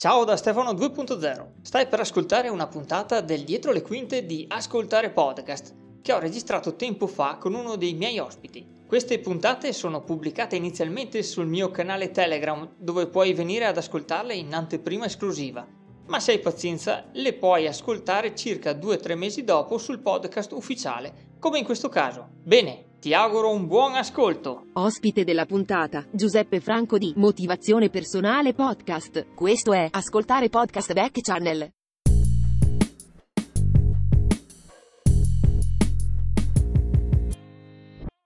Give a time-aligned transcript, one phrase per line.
[0.00, 1.54] Ciao da Stefano 2.0.
[1.60, 6.76] Stai per ascoltare una puntata del Dietro le quinte di Ascoltare Podcast che ho registrato
[6.76, 8.64] tempo fa con uno dei miei ospiti.
[8.86, 14.54] Queste puntate sono pubblicate inizialmente sul mio canale Telegram dove puoi venire ad ascoltarle in
[14.54, 15.66] anteprima esclusiva.
[16.06, 21.58] Ma se hai pazienza le puoi ascoltare circa 2-3 mesi dopo sul podcast ufficiale, come
[21.58, 22.28] in questo caso.
[22.44, 24.66] Bene, ti auguro un buon ascolto.
[24.72, 29.34] Ospite della puntata, Giuseppe Franco di Motivazione Personale Podcast.
[29.34, 31.70] Questo è Ascoltare Podcast Back Channel.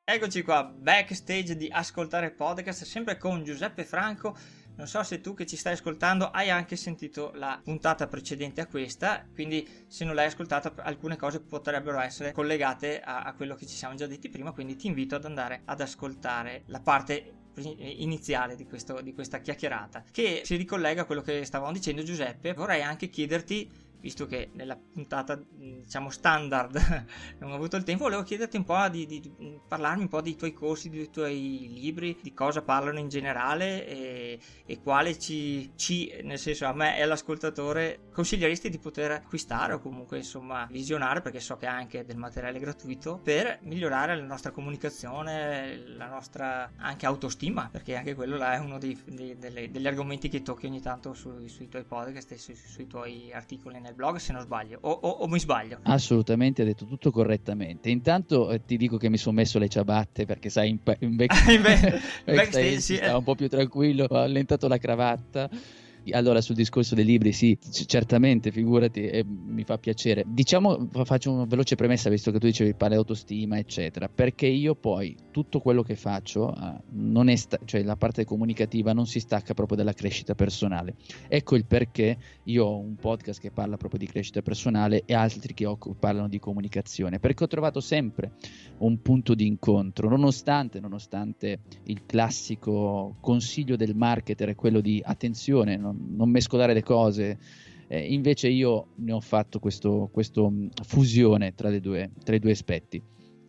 [0.05, 4.37] Eccoci qua, backstage di Ascoltare Podcast, sempre con Giuseppe Franco
[4.77, 8.67] non so se tu che ci stai ascoltando hai anche sentito la puntata precedente a
[8.67, 13.67] questa, quindi se non l'hai ascoltata alcune cose potrebbero essere collegate a, a quello che
[13.67, 18.57] ci siamo già detti prima, quindi ti invito ad andare ad ascoltare la parte iniziale
[18.57, 22.55] di, questo, di questa chiacchierata che si ricollega a quello che stavamo dicendo Giuseppe.
[22.55, 23.71] Vorrei anche chiederti
[24.03, 27.07] visto che nella puntata diciamo standard
[27.39, 30.21] non ho avuto il tempo, volevo chiederti un po' di, di, di, parlarmi un po'
[30.21, 35.71] dei tuoi corsi, dei tuoi libri, di cosa parlano in generale e, e quale ci,
[35.77, 41.21] ci, nel senso a me e all'ascoltatore consiglieresti di poter acquistare o comunque insomma visionare
[41.21, 46.73] perché so che ha anche del materiale gratuito per migliorare la nostra comunicazione, la nostra
[46.77, 50.67] anche autostima perché anche quello là è uno dei, dei, delle, degli argomenti che tocchi
[50.67, 54.33] ogni tanto su, sui tuoi podcast e su, sui tuoi articoli nel nel blog se
[54.33, 55.79] non sbaglio, o, o, o mi sbaglio?
[55.83, 57.91] Assolutamente, ha detto tutto correttamente.
[57.91, 61.49] Intanto eh, ti dico che mi sono messo le ciabatte perché sai in, in, back,
[61.49, 61.81] in back,
[62.25, 65.49] backstage, backstage sì, stava un po' più tranquillo, ho allentato la cravatta
[66.11, 67.57] allora, sul discorso dei libri, sì,
[67.87, 70.25] certamente, figurati, eh, mi fa piacere.
[70.27, 75.17] Diciamo, faccio una veloce premessa, visto che tu dicevi di autostima, eccetera, perché io poi
[75.31, 79.93] tutto quello che faccio, eh, sta- cioè la parte comunicativa, non si stacca proprio dalla
[79.93, 80.97] crescita personale.
[81.29, 85.55] Ecco il perché io ho un podcast che parla proprio di crescita personale e altri
[85.55, 88.33] che ho, parlano di comunicazione, perché ho trovato sempre
[88.79, 95.77] un punto di incontro, nonostante, nonostante il classico consiglio del marketer è quello di attenzione,
[95.77, 97.39] non, non mescolare le cose.
[97.89, 99.91] Eh, invece io ne ho fatto questa
[100.83, 103.03] fusione tra, due, tra i due aspetti.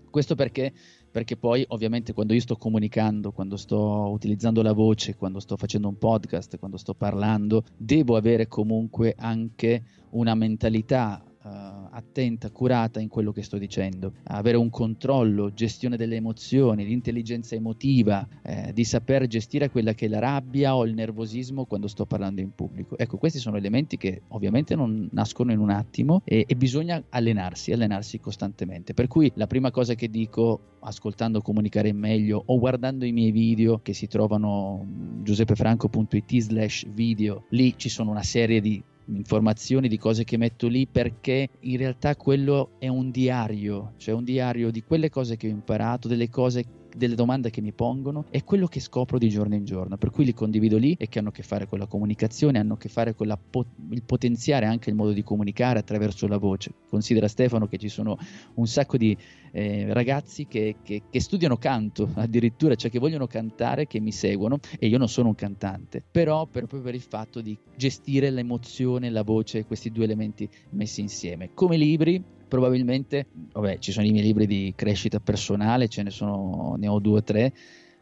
[0.10, 0.74] Questo perché
[1.14, 5.88] perché poi ovviamente quando io sto comunicando, quando sto utilizzando la voce, quando sto facendo
[5.88, 13.08] un podcast, quando sto parlando, devo avere comunque anche una mentalità uh, attenta, curata in
[13.08, 19.28] quello che sto dicendo, avere un controllo, gestione delle emozioni, l'intelligenza emotiva, eh, di saper
[19.28, 22.98] gestire quella che è la rabbia o il nervosismo quando sto parlando in pubblico.
[22.98, 27.72] Ecco, questi sono elementi che ovviamente non nascono in un attimo e, e bisogna allenarsi,
[27.72, 28.94] allenarsi costantemente.
[28.94, 33.80] Per cui la prima cosa che dico ascoltando comunicare meglio o guardando i miei video
[33.82, 34.86] che si trovano
[35.22, 40.88] giuseppefranco.it slash video, lì ci sono una serie di informazioni di cose che metto lì
[40.88, 45.52] perché in realtà quello è un diario, cioè un diario di quelle cose che ho
[45.52, 49.66] imparato, delle cose delle domande che mi pongono e quello che scopro di giorno in
[49.66, 52.60] giorno, per cui li condivido lì e che hanno a che fare con la comunicazione,
[52.60, 56.38] hanno a che fare con po- il potenziare anche il modo di comunicare attraverso la
[56.38, 56.72] voce.
[56.90, 58.18] Considera Stefano che ci sono
[58.56, 59.18] un sacco di
[59.52, 64.60] eh, ragazzi che, che, che, studiano canto addirittura, cioè che vogliono cantare, che mi seguono
[64.80, 69.10] e io non sono un cantante, però per, proprio per il fatto di gestire l'emozione,
[69.10, 71.52] la voce, questi due elementi messi insieme.
[71.54, 72.24] Come libri,
[72.54, 77.00] probabilmente, vabbè, ci sono i miei libri di crescita personale, ce ne sono, ne ho
[77.00, 77.52] due o tre,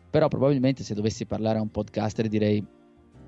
[0.09, 2.61] però probabilmente se dovessi parlare a un podcaster direi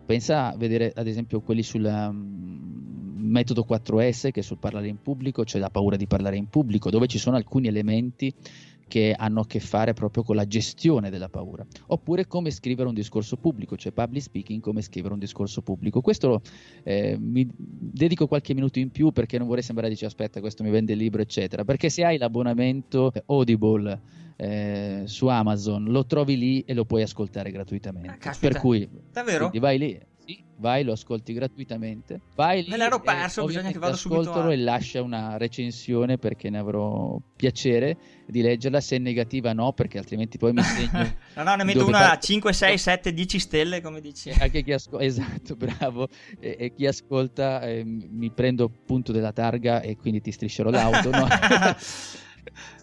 [0.05, 5.01] pensa a vedere ad esempio quelli sul um, metodo 4S che è sul parlare in
[5.01, 8.33] pubblico, cioè la paura di parlare in pubblico, dove ci sono alcuni elementi
[8.87, 12.93] che hanno a che fare proprio con la gestione della paura, oppure come scrivere un
[12.93, 16.01] discorso pubblico, cioè public speaking, come scrivere un discorso pubblico.
[16.01, 16.41] Questo
[16.83, 20.69] eh, mi dedico qualche minuto in più perché non vorrei sembrare dice aspetta questo mi
[20.69, 24.01] vende il libro eccetera, perché se hai l'abbonamento Audible
[24.35, 28.29] eh, su Amazon lo trovi lì e lo puoi ascoltare gratuitamente.
[28.29, 29.51] Ah, per cui davvero?
[29.55, 32.21] vai lì sì, vai, lo ascolti gratuitamente.
[32.35, 34.53] Vai lì Me l'ero perso, bisogna che vado subito a...
[34.53, 38.79] e lascia una recensione perché ne avrò piacere di leggerla.
[38.79, 41.15] Se è negativa no, perché altrimenti poi mi segno.
[41.35, 44.29] no, no, ne metto una a 5, 6, 7, 10 stelle, come dici.
[44.39, 46.07] Anche chi ascolta, esatto, bravo.
[46.39, 51.09] E, e chi ascolta eh, mi prendo punto della targa e quindi ti striscerò l'auto,
[51.09, 51.27] no?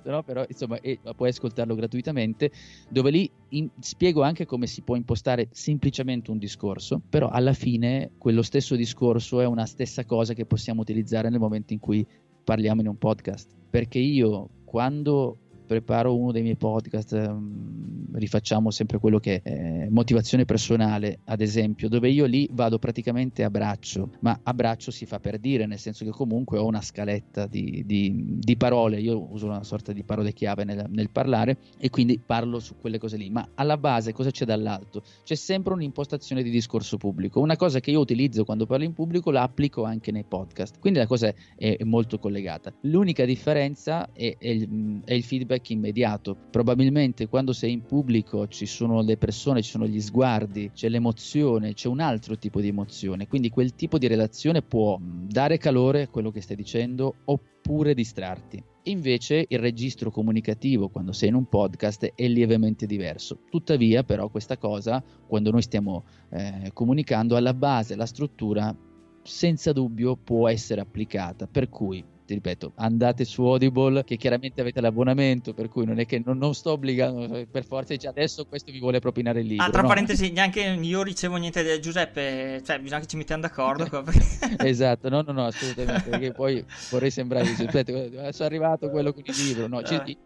[0.05, 0.23] no?
[0.23, 0.79] però insomma
[1.17, 2.50] puoi ascoltarlo gratuitamente,
[2.88, 8.12] dove lì in, spiego anche come si può impostare semplicemente un discorso, però alla fine
[8.19, 12.06] quello stesso discorso è una stessa cosa che possiamo utilizzare nel momento in cui
[12.43, 15.37] parliamo in un podcast, perché io quando
[15.71, 21.89] preparo uno dei miei podcast, um, rifacciamo sempre quello che è motivazione personale, ad esempio,
[21.89, 25.79] dove io lì vado praticamente a braccio, ma a braccio si fa per dire, nel
[25.79, 30.03] senso che comunque ho una scaletta di, di, di parole, io uso una sorta di
[30.03, 34.13] parole chiave nel, nel parlare e quindi parlo su quelle cose lì, ma alla base
[34.13, 35.05] cosa c'è dall'alto?
[35.23, 39.31] C'è sempre un'impostazione di discorso pubblico, una cosa che io utilizzo quando parlo in pubblico
[39.31, 42.73] la applico anche nei podcast, quindi la cosa è, è molto collegata.
[42.83, 44.69] L'unica differenza è, è,
[45.05, 49.87] è il feedback immediato, probabilmente quando sei in pubblico ci sono le persone, ci sono
[49.87, 54.62] gli sguardi, c'è l'emozione, c'è un altro tipo di emozione, quindi quel tipo di relazione
[54.62, 58.62] può dare calore a quello che stai dicendo oppure distrarti.
[58.85, 63.41] Invece il registro comunicativo quando sei in un podcast è lievemente diverso.
[63.51, 68.75] Tuttavia però questa cosa, quando noi stiamo eh, comunicando, alla base, la struttura
[69.23, 71.47] senza dubbio può essere applicata.
[71.47, 76.06] Per cui ti ripeto, andate su Audible, che chiaramente avete l'abbonamento, per cui non è
[76.06, 79.47] che non, non sto obbligando eh, per forza, dice adesso questo vi vuole propinare il
[79.47, 79.65] libro.
[79.65, 79.88] Ah, tra no?
[79.88, 84.05] parentesi, neanche io ricevo niente da Giuseppe, cioè bisogna che ci mettiamo d'accordo.
[84.59, 89.25] esatto, no, no, no, assolutamente, perché poi vorrei sembrare, aspetta, adesso è arrivato quello con
[89.26, 90.17] il libro, no, ci,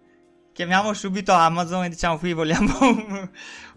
[0.53, 2.75] chiamiamo subito Amazon e diciamo qui vogliamo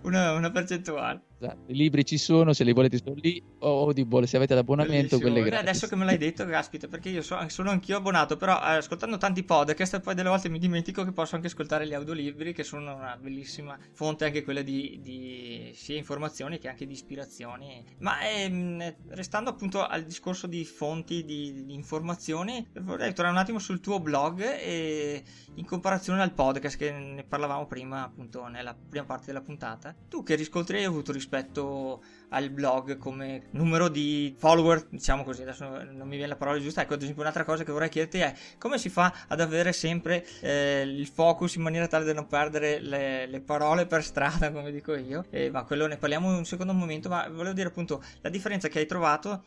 [0.01, 1.21] una, una percentuale.
[1.39, 1.72] Esatto.
[1.72, 5.42] I libri ci sono, se li volete sono lì, o Audible se avete l'abbonamento, quelle
[5.42, 5.60] gratis.
[5.60, 9.18] Adesso che me l'hai detto, caspita, perché io so, sono anch'io abbonato, però eh, ascoltando
[9.18, 12.95] tanti podcast poi delle volte mi dimentico che posso anche ascoltare gli audiolibri, che sono
[12.95, 17.86] una bellissima fonte anche quella di, di sia informazioni che anche di ispirazioni.
[18.00, 23.60] Ma ehm, restando appunto al discorso di fonti di, di informazioni, vorrei tornare un attimo
[23.60, 25.24] sul tuo blog e
[25.54, 29.95] in comparazione al podcast che ne parlavamo prima appunto nella prima parte della puntata.
[30.10, 35.41] Tu che riscontri hai avuto rispetto rispetto al blog come numero di follower, diciamo così,
[35.41, 36.81] adesso non mi viene la parola giusta.
[36.81, 40.25] Ecco, ad esempio, un'altra cosa che vorrei chiederti è come si fa ad avere sempre
[40.41, 44.71] eh, il focus in maniera tale da non perdere le, le parole per strada, come
[44.71, 45.25] dico io.
[45.29, 48.69] E ma quello ne parliamo in un secondo momento, ma volevo dire appunto la differenza
[48.69, 49.44] che hai trovato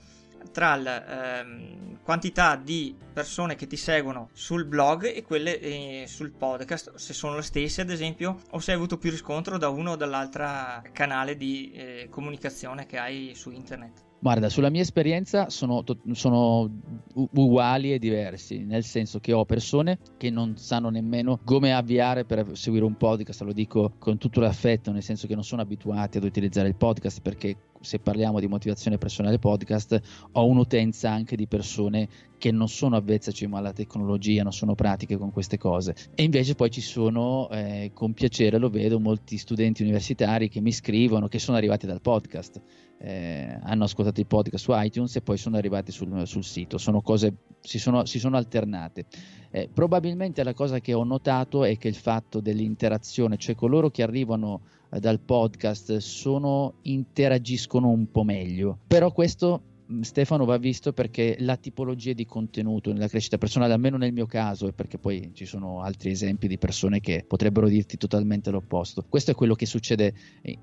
[0.52, 6.32] tra la ehm, quantità di persone che ti seguono sul blog e quelle eh, sul
[6.32, 9.92] podcast, se sono le stesse ad esempio, o se hai avuto più riscontro da uno
[9.92, 14.09] o dall'altro canale di eh, comunicazione che hai su internet.
[14.22, 15.82] Guarda, sulla mia esperienza sono,
[16.12, 16.70] sono,
[17.14, 22.50] uguali e diversi, nel senso che ho persone che non sanno nemmeno come avviare per
[22.52, 26.24] seguire un podcast, lo dico con tutto l'affetto, nel senso che non sono abituati ad
[26.24, 29.98] utilizzare il podcast perché se parliamo di motivazione personale podcast
[30.32, 32.06] ho un'utenza anche di persone
[32.36, 35.94] che non sono avvezze cioè, alla tecnologia, non sono pratiche con queste cose.
[36.14, 40.72] E invece poi ci sono, eh, con piacere lo vedo, molti studenti universitari che mi
[40.72, 42.60] scrivono che sono arrivati dal podcast
[43.02, 46.76] eh, hanno ascoltato il podcast su iTunes e poi sono arrivati sul, sul sito.
[46.76, 49.06] Sono cose, si sono, si sono alternate.
[49.50, 54.02] Eh, probabilmente la cosa che ho notato è che il fatto dell'interazione, cioè coloro che
[54.02, 54.60] arrivano
[54.90, 58.80] eh, dal podcast sono, interagiscono un po' meglio.
[58.86, 63.96] Però questo mm, Stefano va visto perché la tipologia di contenuto nella crescita personale, almeno
[63.96, 67.96] nel mio caso, e perché poi ci sono altri esempi di persone che potrebbero dirti
[67.96, 69.06] totalmente l'opposto.
[69.08, 70.12] Questo è quello che succede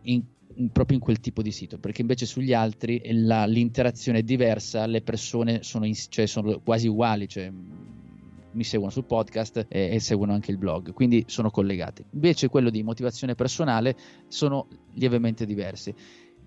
[0.03, 0.21] in
[0.71, 5.01] proprio in quel tipo di sito, perché invece sugli altri la, l'interazione è diversa, le
[5.01, 7.51] persone sono, in, cioè sono quasi uguali, cioè
[8.51, 12.03] mi seguono sul podcast e, e, seguono anche il blog, quindi sono collegati.
[12.11, 13.95] Invece quello di motivazione personale
[14.27, 15.93] sono lievemente diversi.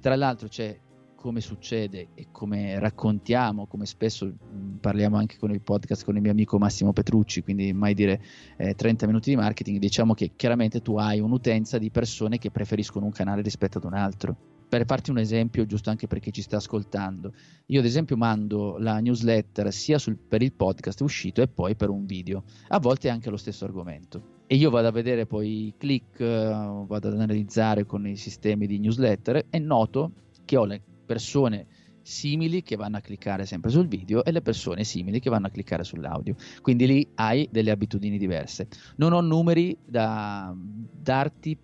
[0.00, 0.76] Tra l'altro c'è
[1.20, 6.22] come succede e come raccontiamo, come spesso mh, parliamo anche con il podcast con il
[6.22, 8.22] mio amico Massimo Petrucci, quindi mai dire
[8.56, 13.04] eh, 30 minuti di marketing, diciamo che chiaramente tu hai un'utenza di persone che preferiscono
[13.04, 14.34] un canale rispetto ad un altro.
[14.66, 17.34] Per farti un esempio, giusto anche per chi ci sta ascoltando,
[17.66, 21.90] io ad esempio mando la newsletter sia sul, per il podcast uscito e poi per
[21.90, 24.38] un video, a volte anche lo stesso argomento.
[24.46, 28.66] E io vado a vedere poi i click, uh, vado ad analizzare con i sistemi
[28.66, 30.12] di newsletter e noto
[30.44, 31.66] che ho le persone
[32.02, 35.50] simili che vanno a cliccare sempre sul video e le persone simili che vanno a
[35.50, 36.36] cliccare sull'audio.
[36.62, 38.68] Quindi lì hai delle abitudini diverse.
[38.96, 41.58] Non ho numeri da darti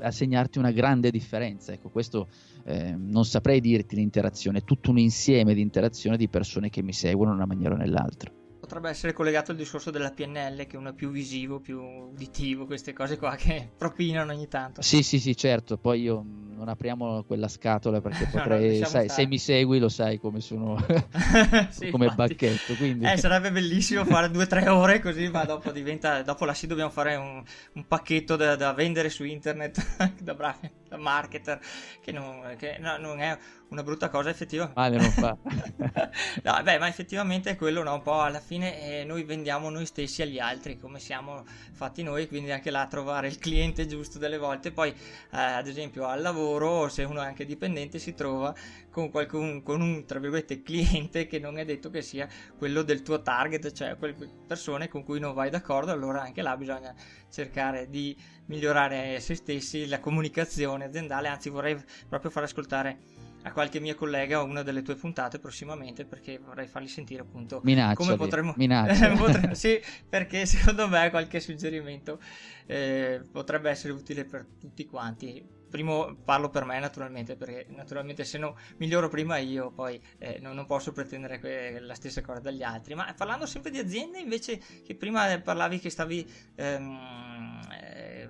[0.00, 1.72] a segnarti una grande differenza.
[1.72, 2.28] Ecco, questo
[2.64, 6.92] eh, non saprei dirti l'interazione, è tutto un insieme di interazione di persone che mi
[6.92, 8.30] seguono in una maniera o nell'altra
[8.72, 12.94] potrebbe essere collegato al discorso della PNL, che uno è più visivo, più uditivo, queste
[12.94, 14.80] cose qua che propinano ogni tanto.
[14.80, 15.76] Sì, sì, sì, certo.
[15.76, 20.18] Poi io non apriamo quella scatola perché potrei, no, sai, se mi segui lo sai
[20.18, 20.82] come sono,
[21.68, 22.34] sì, come infatti.
[22.34, 22.74] bacchetto.
[22.76, 23.04] Quindi...
[23.04, 26.66] Eh, sarebbe bellissimo fare due o tre ore così, ma dopo diventa, dopo là sì
[26.66, 27.42] dobbiamo fare un,
[27.74, 30.70] un pacchetto da, da vendere su internet da bravi.
[30.96, 31.60] Marketer,
[32.00, 33.36] che, non, che no, non è
[33.72, 34.78] una brutta cosa effettivamente.
[34.78, 35.36] Male non fa.
[36.44, 37.94] no, beh, ma effettivamente è quello, no?
[37.94, 42.28] Un po' alla fine eh, noi vendiamo noi stessi agli altri, come siamo fatti noi,
[42.28, 44.70] quindi anche là trovare il cliente giusto delle volte.
[44.72, 44.96] Poi, eh,
[45.30, 48.54] ad esempio, al lavoro, se uno è anche dipendente, si trova
[48.90, 53.02] con, qualcun, con un, tra virgolette, cliente che non è detto che sia quello del
[53.02, 54.14] tuo target, cioè quelle
[54.46, 56.94] persone con cui non vai d'accordo, allora anche là bisogna
[57.30, 58.14] cercare di
[58.46, 61.76] migliorare se stessi, la comunicazione aziendale, anzi vorrei
[62.08, 66.86] proprio far ascoltare a qualche mio collega una delle tue puntate prossimamente perché vorrei fargli
[66.86, 68.54] sentire appunto minaccia come potremmo
[69.16, 69.54] potremmo...
[69.54, 72.20] sì perché secondo me qualche suggerimento
[72.66, 75.60] eh, potrebbe essere utile per tutti quanti.
[75.72, 80.54] Primo parlo per me naturalmente perché naturalmente se no miglioro prima io poi eh, non,
[80.54, 82.94] non, posso pretendere que- la stessa cosa dagli altri.
[82.94, 88.28] Ma parlando sempre di aziende invece che prima parlavi che stavi ehm, eh,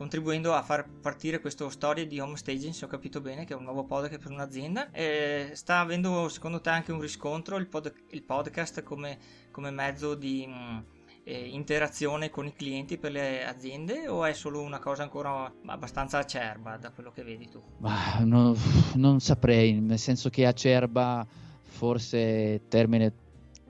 [0.00, 3.56] contribuendo a far partire questa storia di home staging, se ho capito bene, che è
[3.56, 4.90] un nuovo podcast per un'azienda.
[4.92, 9.18] E sta avendo secondo te anche un riscontro il, pod- il podcast come,
[9.50, 10.78] come, mezzo di mh, mm,
[11.24, 16.16] eh, interazione con i clienti per le aziende o è solo una cosa ancora abbastanza
[16.16, 17.62] acerba da quello che vedi tu?
[17.76, 18.56] Bah, no,
[18.94, 21.26] non saprei, nel senso che acerba
[21.62, 23.12] forse termine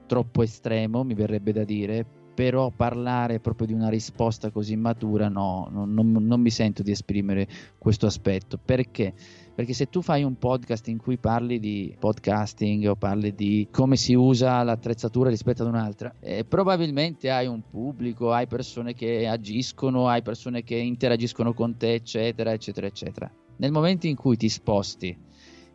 [0.06, 2.06] troppo estremo, mi verrebbe da dire,
[2.40, 6.90] però parlare proprio di una risposta così matura no, non, non, non, mi sento di
[6.90, 8.56] esprimere questo aspetto.
[8.56, 9.12] Perché?
[9.54, 13.96] Perché se tu fai un podcast in cui parli di podcasting o parli di come
[13.96, 20.08] si usa l'attrezzatura rispetto ad un'altra, eh, probabilmente hai un pubblico, hai persone che agiscono,
[20.08, 23.30] hai persone che interagiscono con te, eccetera, eccetera, eccetera.
[23.58, 25.14] Nel momento in cui ti sposti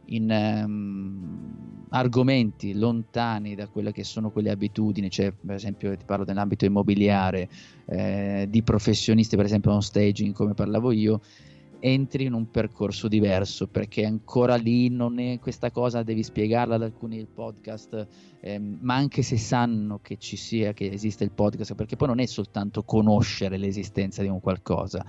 [0.07, 6.25] in um, argomenti lontani da quelle che sono quelle abitudini, cioè per esempio ti parlo
[6.25, 7.49] dell'ambito immobiliare,
[7.85, 11.21] eh, di professionisti per esempio on staging come parlavo io,
[11.79, 16.81] entri in un percorso diverso perché ancora lì non è questa cosa devi spiegarla ad
[16.81, 18.07] alcuni podcast
[18.39, 22.19] eh, ma anche se sanno che ci sia che esiste il podcast perché poi non
[22.19, 25.05] è soltanto conoscere l'esistenza di un qualcosa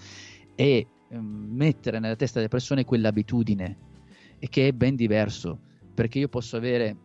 [0.55, 0.87] è eh,
[1.19, 3.77] mettere nella testa delle persone quell'abitudine
[4.47, 5.59] e che è ben diverso,
[5.93, 6.97] perché io posso avere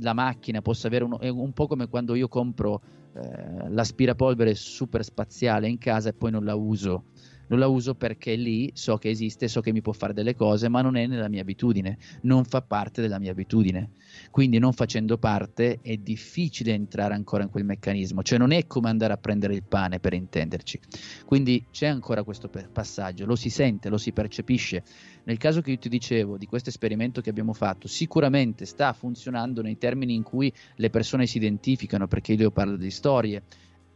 [0.00, 2.82] la macchina, posso avere uno, è un po' come quando io compro
[3.14, 7.04] eh, l'aspirapolvere super spaziale in casa e poi non la uso
[7.48, 10.68] non la uso perché lì so che esiste, so che mi può fare delle cose,
[10.68, 13.90] ma non è nella mia abitudine, non fa parte della mia abitudine.
[14.30, 18.88] Quindi non facendo parte è difficile entrare ancora in quel meccanismo, cioè non è come
[18.88, 20.80] andare a prendere il pane per intenderci.
[21.24, 24.82] Quindi c'è ancora questo passaggio, lo si sente, lo si percepisce.
[25.24, 29.60] Nel caso che io ti dicevo di questo esperimento che abbiamo fatto, sicuramente sta funzionando
[29.62, 33.42] nei termini in cui le persone si identificano, perché io parlo di storie,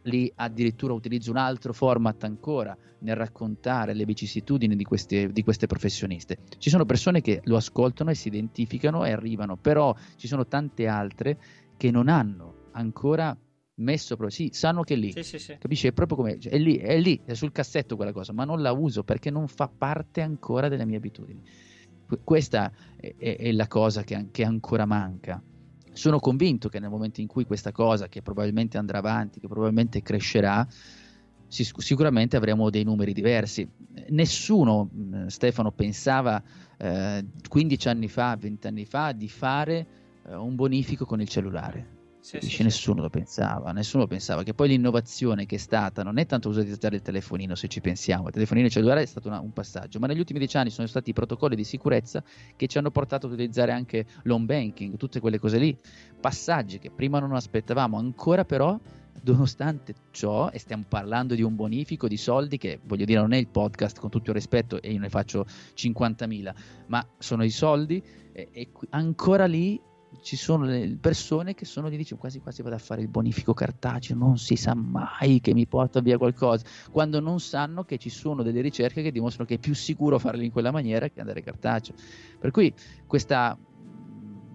[0.03, 5.67] lì addirittura utilizzo un altro format ancora nel raccontare le vicissitudini di queste, di queste,
[5.67, 6.37] professioniste.
[6.57, 10.87] Ci sono persone che lo ascoltano e si identificano e arrivano, però ci sono tante
[10.87, 11.37] altre
[11.77, 13.37] che non hanno ancora
[13.75, 15.57] messo proprio, sì, sanno che è lì, sì, sì, sì.
[15.57, 15.87] capisci?
[15.87, 18.71] È proprio come, è lì, è lì, è sul cassetto quella cosa, ma non la
[18.71, 21.41] uso perché non fa parte ancora delle mie abitudini.
[22.23, 25.41] Questa è, è, è la cosa che, che ancora manca
[25.93, 30.01] sono convinto che nel momento in cui questa cosa, che probabilmente andrà avanti, che probabilmente
[30.01, 30.67] crescerà,
[31.47, 33.67] sicuramente avremo dei numeri diversi.
[34.09, 34.89] Nessuno,
[35.27, 36.41] Stefano, pensava
[36.77, 39.87] eh, 15 anni fa, 20 anni fa di fare
[40.25, 42.01] eh, un bonifico con il cellulare.
[42.23, 43.01] Sì, sì, nessuno sì.
[43.01, 44.43] lo pensava, nessuno pensava.
[44.43, 48.27] Che poi l'innovazione che è stata non è tanto utilizzare il telefonino se ci pensiamo,
[48.27, 51.09] il telefonino cellulare è stato una, un passaggio, ma negli ultimi dieci anni sono stati
[51.09, 52.23] i protocolli di sicurezza
[52.55, 55.77] che ci hanno portato ad utilizzare anche l'home banking, tutte quelle cose lì,
[56.17, 58.79] passaggi che prima non aspettavamo, ancora però
[59.23, 63.37] nonostante ciò, e stiamo parlando di un bonifico di soldi che voglio dire non è
[63.37, 66.53] il podcast con tutto il rispetto e io ne faccio 50.000,
[66.87, 68.01] ma sono i soldi
[68.31, 69.79] e, e ancora lì
[70.21, 70.67] ci sono
[70.99, 74.55] persone che sono lì dicono quasi quasi vado a fare il bonifico cartaceo, non si
[74.55, 79.01] sa mai che mi porta via qualcosa, quando non sanno che ci sono delle ricerche
[79.01, 81.95] che dimostrano che è più sicuro farlo in quella maniera che andare cartaceo.
[82.39, 82.73] Per cui
[83.05, 83.57] questa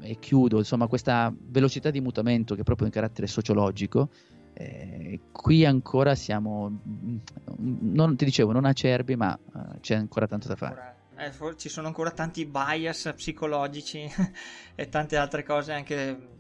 [0.01, 4.11] e chiudo, insomma, questa velocità di mutamento che è proprio in carattere sociologico,
[4.55, 6.81] eh, qui ancora siamo,
[7.57, 11.87] non ti dicevo, non acerbi, ma uh, c'è ancora tanto da fare eh, ci sono
[11.87, 14.11] ancora tanti bias psicologici
[14.75, 16.37] e tante altre cose anche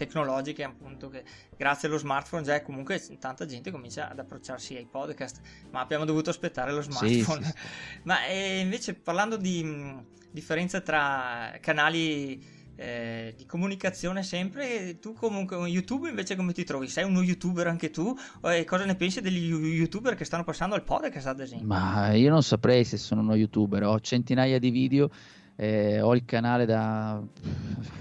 [0.00, 1.24] tecnologiche appunto che
[1.56, 6.30] grazie allo smartphone già comunque tanta gente comincia ad approcciarsi ai podcast ma abbiamo dovuto
[6.30, 8.00] aspettare lo smartphone sì, sì, sì.
[8.04, 14.98] ma eh, invece parlando di mh, differenza tra canali eh, di comunicazione sempre.
[14.98, 16.88] Tu comunque un YouTube invece come ti trovi?
[16.88, 18.16] Sei uno youtuber anche tu?
[18.42, 21.66] E cosa ne pensi degli youtuber che stanno passando al podcast ad esempio?
[21.66, 25.10] Ma io non saprei se sono uno youtuber, ho centinaia di video
[25.56, 27.22] eh, ho il canale da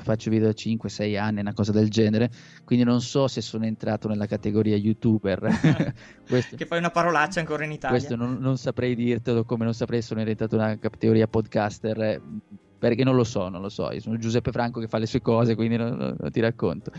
[0.04, 2.32] faccio video da 5-6 anni, una cosa del genere,
[2.64, 5.94] quindi non so se sono entrato nella categoria youtuber.
[6.26, 7.98] questo, che fai una parolaccia ancora in Italia.
[7.98, 12.22] Questo non, non saprei dirtelo, come non saprei se sono entrato nella categoria podcaster,
[12.80, 13.92] perché non lo so, non lo so.
[13.92, 16.92] Io sono Giuseppe Franco che fa le sue cose, quindi non, non, non ti racconto.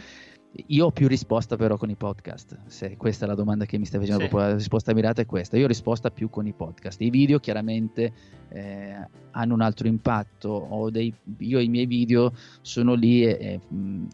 [0.66, 3.84] Io ho più risposta però con i podcast, se questa è la domanda che mi
[3.84, 4.34] stai facendo, sì.
[4.34, 8.12] la risposta mirata è questa, io ho risposta più con i podcast, i video chiaramente
[8.48, 8.96] eh,
[9.30, 12.32] hanno un altro impatto, dei, io i miei video
[12.62, 13.60] sono lì e, e,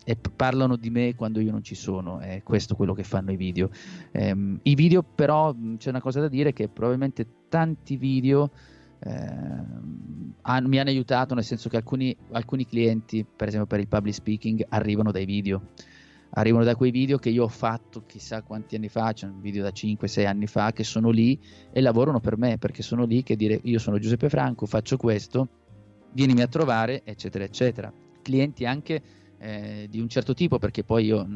[0.04, 3.36] e, parlano di me quando io non ci sono, è questo quello che fanno i
[3.36, 3.70] video.
[4.12, 8.50] Eh, I video però c'è una cosa da dire che probabilmente tanti video...
[8.98, 14.14] Eh, mi hanno aiutato nel senso che alcuni, alcuni clienti, per esempio per il public
[14.14, 15.62] speaking, arrivano dai video
[16.30, 19.62] arrivano da quei video che io ho fatto chissà quanti anni fa, c'è un video
[19.62, 21.38] da 5-6 anni fa che sono lì
[21.72, 25.48] e lavorano per me perché sono lì che dire io sono Giuseppe Franco, faccio questo,
[26.12, 27.92] vienimi a trovare, eccetera, eccetera.
[28.22, 29.02] Clienti anche
[29.38, 31.26] eh, di un certo tipo perché poi io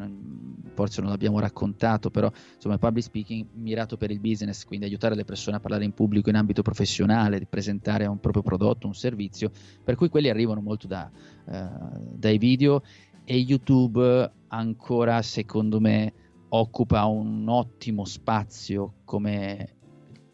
[0.74, 5.24] forse non l'abbiamo raccontato però insomma public speaking mirato per il business quindi aiutare le
[5.24, 9.50] persone a parlare in pubblico in ambito professionale di presentare un proprio prodotto un servizio
[9.84, 11.10] per cui quelli arrivano molto da,
[11.48, 11.68] eh,
[12.14, 12.82] dai video
[13.24, 16.12] e YouTube ancora secondo me
[16.48, 19.76] occupa un ottimo spazio come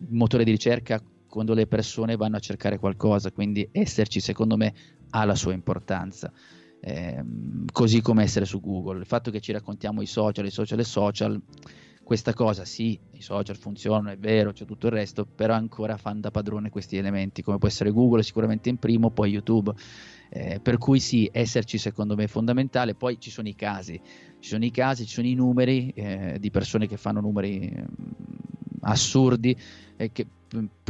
[0.09, 4.73] motore di ricerca quando le persone vanno a cercare qualcosa, quindi esserci secondo me
[5.11, 6.33] ha la sua importanza.
[6.81, 7.25] Eh,
[7.73, 9.01] così come essere su Google.
[9.01, 11.43] Il fatto che ci raccontiamo i social, i social e social,
[12.07, 16.21] questa cosa sì, i social funzionano, è vero, c'è tutto il resto, però ancora fanno
[16.21, 19.75] da padrone questi elementi, come può essere Google sicuramente in primo, poi YouTube.
[20.29, 22.95] Eh, per cui sì, esserci secondo me è fondamentale.
[22.95, 24.01] Poi ci sono i casi,
[24.39, 27.87] ci sono i casi, ci sono i numeri eh, di persone che fanno numeri mm,
[28.87, 29.57] assurdi
[29.97, 30.27] eh, che,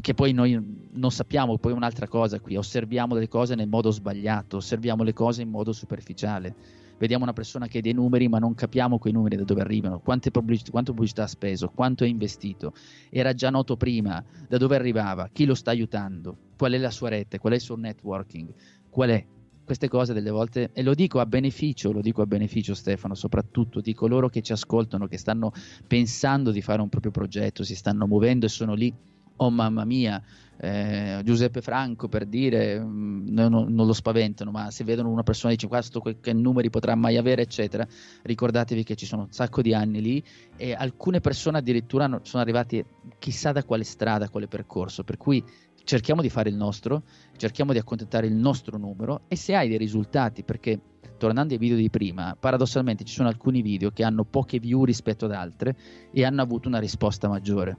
[0.00, 1.58] che, poi noi non sappiamo.
[1.58, 5.72] Poi un'altra cosa qui, osserviamo le cose nel modo sbagliato, osserviamo le cose in modo
[5.72, 6.54] superficiale.
[6.98, 10.00] Vediamo una persona che ha dei numeri, ma non capiamo quei numeri da dove arrivano,
[10.00, 12.72] pubblicità, quanto pubblicità ha speso, quanto ha investito.
[13.10, 17.10] Era già noto prima, da dove arrivava, chi lo sta aiutando, qual è la sua
[17.10, 18.48] rete, qual è il suo networking
[18.96, 19.26] qual è?
[19.66, 23.80] Queste cose delle volte, e lo dico a beneficio, lo dico a beneficio Stefano, soprattutto
[23.80, 25.52] di coloro che ci ascoltano, che stanno
[25.88, 28.94] pensando di fare un proprio progetto, si stanno muovendo e sono lì,
[29.38, 30.22] oh mamma mia,
[30.58, 35.22] eh, Giuseppe Franco per dire, mh, mm, non, non, lo spaventano, ma se vedono una
[35.22, 37.86] persona e dice questo che numeri potrà mai avere, eccetera,
[38.22, 40.24] ricordatevi che ci sono un sacco di anni lì
[40.56, 42.84] e alcune persone addirittura sono arrivate
[43.18, 45.44] chissà da quale strada, quale percorso, per cui
[45.86, 47.04] cerchiamo di fare il nostro,
[47.36, 50.80] cerchiamo di accontentare il nostro numero e se hai dei risultati, perché
[51.16, 55.26] tornando ai video di prima, paradossalmente ci sono alcuni video che hanno poche view rispetto
[55.26, 55.76] ad altre
[56.12, 57.76] e hanno avuto una risposta maggiore.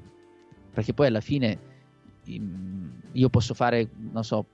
[0.74, 1.60] Perché poi alla fine
[3.12, 4.46] io posso fare, non so,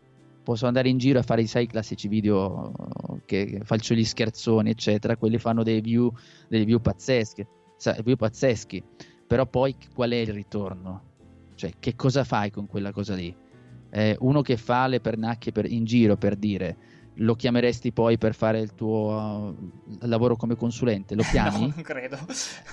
[0.42, 2.72] posso andare in giro a fare i sei classici video
[3.26, 6.12] che faccio gli scherzoni, eccetera, quelli fanno dei view,
[6.48, 7.46] dei view pazzeschi,
[8.04, 8.84] view pazzeschi,
[9.28, 11.12] però poi qual è il ritorno?
[11.54, 13.43] Cioè, che cosa fai con quella cosa lì?
[13.94, 16.78] Eh, uno che fa le pernacchie per, in giro per dire
[17.18, 21.14] lo chiameresti poi per fare il tuo uh, lavoro come consulente?
[21.14, 21.72] Lo chiami?
[21.76, 22.18] no, credo.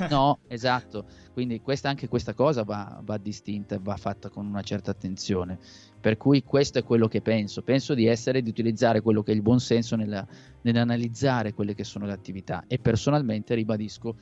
[0.09, 1.05] no, esatto.
[1.33, 5.59] Quindi questa, anche questa cosa va, va distinta e va fatta con una certa attenzione.
[6.01, 7.63] Per cui questo è quello che penso.
[7.63, 10.27] Penso di essere, di utilizzare quello che è il buon senso nella,
[10.63, 14.17] nell'analizzare quelle che sono le attività e personalmente ribadisco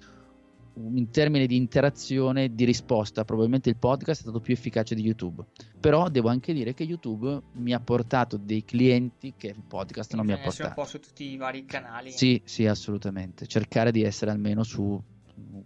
[0.95, 5.03] in termini di interazione e di risposta, probabilmente il podcast è stato più efficace di
[5.03, 5.45] YouTube.
[5.81, 10.27] Però devo anche dire che YouTube mi ha portato dei clienti che il podcast non
[10.27, 10.69] mi ha portato.
[10.69, 12.13] un po' su tutti i vari canali.
[12.13, 13.47] Sì, sì, assolutamente.
[13.47, 15.01] Cercare di essere almeno su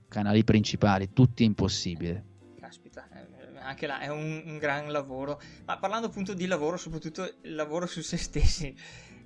[0.09, 2.25] canali principali, tutti è impossibile.
[2.59, 5.41] Caspita, eh, anche là è un, un gran lavoro.
[5.65, 8.75] Ma parlando appunto di lavoro, soprattutto il lavoro su se stessi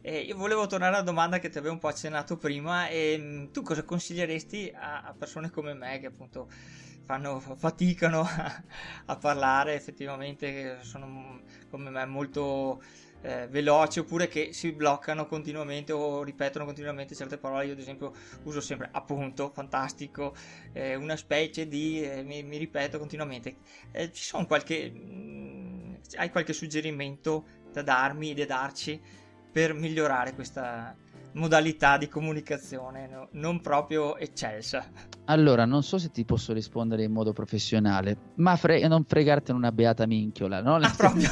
[0.08, 2.86] eh, io volevo tornare alla domanda che ti avevo un po' accennato prima.
[2.86, 6.48] E, mm, tu cosa consiglieresti a, a, persone come me che appunto
[7.04, 8.62] fanno, faticano a,
[9.06, 12.80] a parlare, effettivamente sono come me molto
[13.22, 17.66] eh, veloci oppure che si bloccano continuamente o ripetono continuamente certe parole.
[17.66, 18.14] Io, ad esempio,
[18.44, 20.36] uso sempre appunto, fantastico,
[20.72, 23.56] eh, una specie di eh, mi, mi, ripeto continuamente.
[23.90, 24.88] Eh, ci sono qualche.
[24.88, 29.24] Mh, mm, hai qualche suggerimento da darmi, da darci?
[29.56, 30.94] Per migliorare questa
[31.36, 33.28] modalità di comunicazione no?
[33.32, 34.86] non proprio eccelsa.
[35.26, 39.72] Allora, non so se ti posso rispondere in modo professionale, ma fre- non fregartene una
[39.72, 40.76] beata minchiola, no?
[40.76, 41.28] Ah, proprio.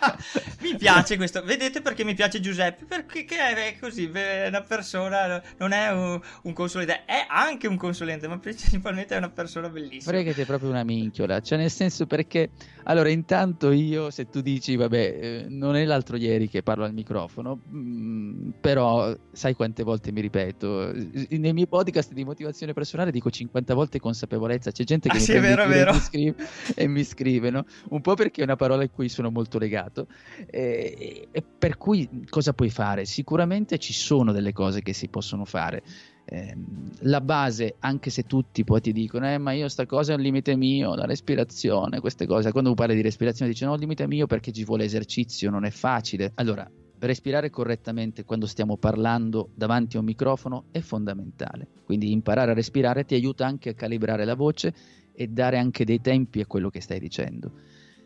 [0.62, 2.84] mi piace questo, vedete perché mi piace Giuseppe?
[2.84, 8.38] Perché è così, una persona, non è un, un, consulente, è anche un consulente, ma
[8.38, 10.12] principalmente è una persona bellissima.
[10.12, 12.50] Fregate proprio una minchiola, cioè nel senso perché,
[12.84, 16.92] allora intanto io, se tu dici, vabbè, eh, non è l'altro ieri che parlo al
[16.92, 23.30] microfono, mm, però sai quante volte mi ripeto, nei miei podcast di motivazione personale dico
[23.30, 25.92] 50 volte consapevolezza, c'è gente che ah, mi, sì, vero, vero.
[25.92, 26.34] Mi scrive,
[26.74, 27.64] e mi scrive, no?
[27.90, 30.08] un po' perché è una parola a cui sono molto legato,
[30.44, 33.04] e, e per cui cosa puoi fare?
[33.04, 35.82] Sicuramente ci sono delle cose che si possono fare.
[36.24, 36.54] Eh,
[37.02, 40.20] la base, anche se tutti poi ti dicono, eh, ma io sta cosa è un
[40.20, 44.26] limite mio, la respirazione, queste cose, quando parli di respirazione dici no, il limite mio
[44.26, 46.32] perché ci vuole esercizio, non è facile.
[46.34, 46.68] Allora,
[47.00, 51.66] respirare correttamente quando stiamo parlando davanti a un microfono è fondamentale.
[51.84, 54.74] Quindi imparare a respirare ti aiuta anche a calibrare la voce
[55.12, 57.52] e dare anche dei tempi a quello che stai dicendo.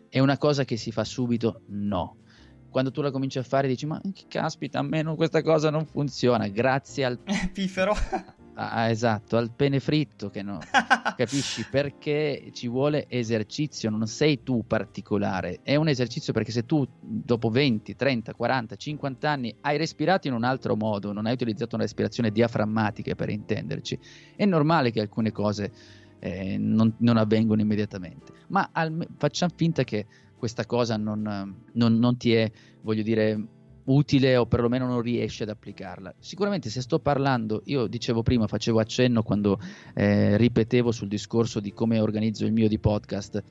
[0.09, 1.63] È una cosa che si fa subito?
[1.69, 2.17] No.
[2.69, 5.71] Quando tu la cominci a fare dici ma che caspita, a me non, questa cosa
[5.71, 7.19] non funziona, grazie al...
[7.53, 7.95] Piffero.
[8.55, 10.59] Ah, esatto, al pene fritto che no,
[11.17, 11.65] capisci?
[11.71, 17.49] Perché ci vuole esercizio, non sei tu particolare, è un esercizio perché se tu dopo
[17.49, 21.85] 20, 30, 40, 50 anni hai respirato in un altro modo, non hai utilizzato una
[21.85, 23.99] respirazione diaframmatica per intenderci,
[24.37, 25.73] è normale che alcune cose
[26.19, 32.17] eh, non, non, avvengono immediatamente, ma al, facciamo finta che questa cosa non, non, non
[32.19, 32.51] ti è,
[32.83, 33.47] voglio dire,
[33.85, 36.15] utile o perlomeno non riesce ad applicarla.
[36.19, 39.59] Sicuramente se sto parlando, io dicevo prima, facevo accenno quando
[39.95, 43.43] eh, ripetevo sul discorso di come organizzo il mio di podcast,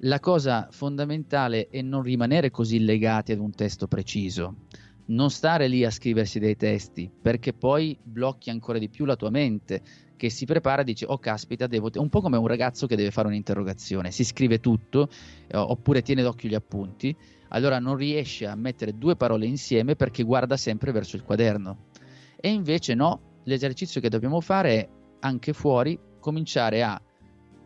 [0.00, 4.56] la cosa fondamentale è non rimanere così legati ad un testo preciso,
[5.06, 9.30] non stare lì a scriversi dei testi, perché poi blocchi ancora di più la tua
[9.30, 9.82] mente
[10.16, 13.10] che si prepara e dice oh caspita devo un po' come un ragazzo che deve
[13.10, 15.10] fare un'interrogazione si scrive tutto
[15.46, 17.14] eh, oppure tiene d'occhio gli appunti
[17.48, 21.86] allora non riesce a mettere due parole insieme perché guarda sempre verso il quaderno.
[22.36, 24.88] E invece no, l'esercizio che dobbiamo fare è
[25.20, 27.00] anche fuori cominciare a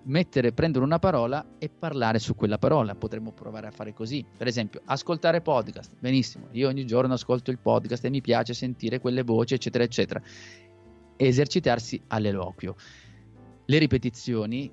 [0.04, 2.94] mettere, prendere una parola e parlare su quella parola.
[2.94, 4.24] Potremmo provare a fare così.
[4.36, 5.94] Per esempio, ascoltare podcast.
[5.98, 10.20] Benissimo, io ogni giorno ascolto il podcast e mi piace sentire quelle voci, eccetera, eccetera.
[11.16, 12.74] Esercitarsi all'eloquio.
[13.66, 14.70] Le ripetizioni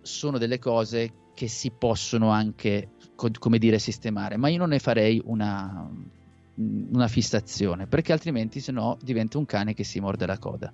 [0.00, 5.20] sono delle cose che si possono anche, come dire, sistemare, ma io non ne farei
[5.24, 5.90] una,
[6.92, 10.72] una fissazione, perché altrimenti se no diventa un cane che si morde la coda.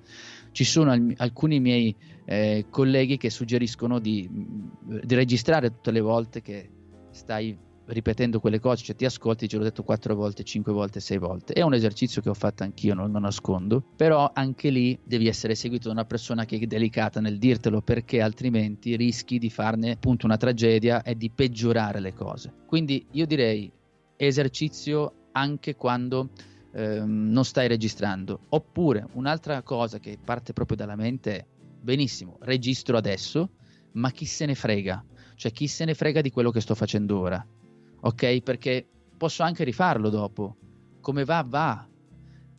[0.51, 1.94] Ci sono al- alcuni miei
[2.25, 6.70] eh, colleghi che suggeriscono di, di, registrare tutte le volte che
[7.11, 11.18] stai ripetendo quelle cose, cioè ti ascolti, ce l'ho detto quattro volte, cinque volte, sei
[11.18, 11.53] volte.
[11.53, 15.55] È un esercizio che ho fatto anch'io, non lo nascondo, però anche lì devi essere
[15.55, 20.27] seguito da una persona che è delicata nel dirtelo perché altrimenti rischi di farne appunto
[20.27, 22.53] una tragedia e di peggiorare le cose.
[22.66, 23.70] Quindi io direi
[24.16, 26.31] esercizio anche quando
[26.72, 28.40] ehm, non stai registrando.
[28.49, 31.46] Oppure un'altra cosa che parte proprio dalla mente è
[31.81, 33.51] benissimo, registro adesso,
[33.92, 35.05] ma chi se ne frega?
[35.35, 37.46] Cioè chi se ne frega di quello che sto facendo ora?
[38.07, 38.40] ok?
[38.42, 40.57] Perché posso anche rifarlo dopo.
[41.01, 41.88] Come va, va.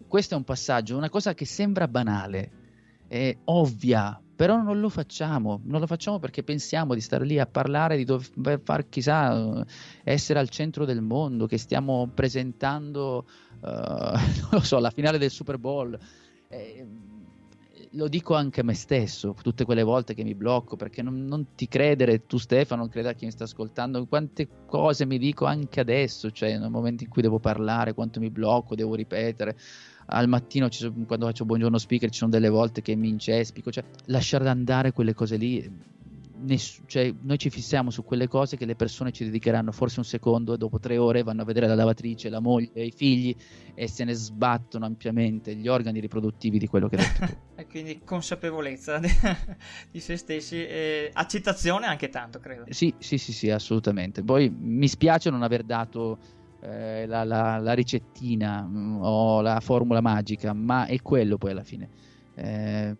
[0.07, 2.51] Questo è un passaggio, una cosa che sembra banale,
[3.07, 5.61] è ovvia, però non lo facciamo.
[5.63, 9.65] Non lo facciamo perché pensiamo di stare lì a parlare, di dover far chissà,
[10.03, 13.25] essere al centro del mondo, che stiamo presentando,
[13.61, 15.97] uh, non lo so, la finale del Super Bowl.
[16.49, 16.85] Eh,
[17.91, 21.55] lo dico anche a me stesso, tutte quelle volte che mi blocco, perché non, non
[21.55, 25.79] ti credere, tu Stefano, non creda chi mi sta ascoltando, quante cose mi dico anche
[25.79, 29.57] adesso, cioè nel momento in cui devo parlare, quanto mi blocco, devo ripetere.
[30.07, 33.83] Al mattino, sono, quando faccio buongiorno speaker, ci sono delle volte che mi incespico, cioè
[34.05, 35.85] lasciare andare quelle cose lì
[36.39, 40.05] ness- cioè, noi ci fissiamo su quelle cose che le persone ci dedicheranno forse un
[40.05, 43.35] secondo e dopo tre ore vanno a vedere la lavatrice, la moglie, i figli
[43.73, 48.01] e se ne sbattono ampiamente gli organi riproduttivi di quello che hai detto e quindi
[48.03, 49.09] consapevolezza di,
[49.91, 52.65] di se stessi e accettazione anche tanto, credo.
[52.69, 54.23] Sì, sì, sì, sì, assolutamente.
[54.23, 56.19] Poi mi spiace non aver dato
[56.67, 61.51] eh, la, la, la, ricettina mh, mm, o la formula magica, ma è quello poi
[61.51, 61.89] alla fine.
[62.35, 62.95] Eh,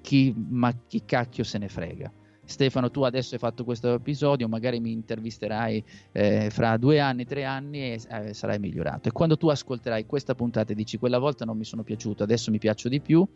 [0.00, 2.12] chi, ma chi cacchio se ne frega?
[2.44, 7.44] Stefano tu adesso hai fatto questo episodio, magari mi intervisterai eh, fra due anni, tre
[7.44, 9.08] anni e eh, sarai migliorato.
[9.08, 12.50] E quando tu ascolterai questa puntata e dici quella volta non mi sono piaciuto, adesso
[12.50, 13.26] mi piaccio di più,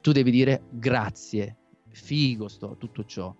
[0.00, 1.56] tu devi dire grazie,
[1.90, 3.32] figo sto, tutto ciò.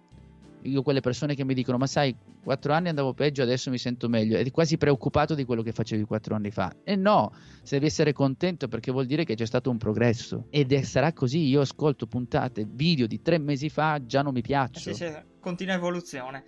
[0.68, 4.08] Io quelle persone che mi dicono ma sai, quattro anni andavo peggio, adesso mi sento
[4.08, 6.74] meglio, ed quasi preoccupato di quello che facevi quattro anni fa.
[6.84, 10.46] E no, se devi essere contento perché vuol dire che c'è stato un progresso.
[10.50, 14.42] Ed è, sarà così, io ascolto puntate, video di tre mesi fa, già non mi
[14.42, 14.94] piacciono.
[14.94, 16.44] Sì, sì, continua evoluzione.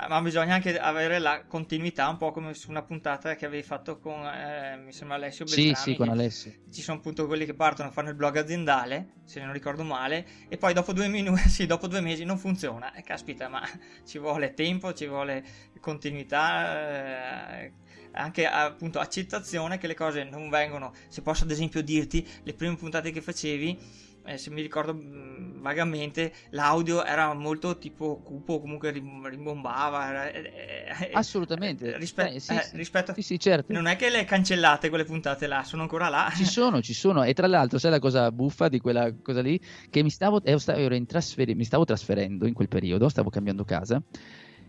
[0.00, 3.62] Eh, ma bisogna anche avere la continuità, un po' come su una puntata che avevi
[3.62, 5.74] fatto con, eh, mi sembra, Alessio Beltrami.
[5.74, 6.52] Sì, sì, con Alessio.
[6.70, 10.56] Ci sono appunto quelli che partono, fanno il blog aziendale, se non ricordo male, e
[10.56, 12.92] poi dopo due, minu- sì, dopo due mesi non funziona.
[12.94, 13.62] E eh, caspita, ma
[14.06, 15.44] ci vuole tempo, ci vuole
[15.80, 17.72] continuità, eh,
[18.12, 20.94] anche appunto accettazione che le cose non vengono.
[21.08, 24.98] Se posso ad esempio dirti, le prime puntate che facevi eh, se mi ricordo mh,
[24.98, 30.08] mm, vagamente, l'audio era molto tipo cupo, comunque rimbombava.
[30.08, 30.52] Era, eh,
[31.00, 31.96] eh, Assolutamente.
[31.96, 33.72] Rispe- eh, sì, sì, rispetto sì, sì, certo.
[33.72, 36.30] Non è che le cancellate quelle puntate là, sono ancora là.
[36.34, 37.22] Ci sono, ci sono.
[37.22, 39.58] E tra l'altro, sai la cosa buffa di quella cosa lì?
[39.88, 44.02] Che mi stavo, ero in trasferi- mi stavo trasferendo in quel periodo, stavo cambiando casa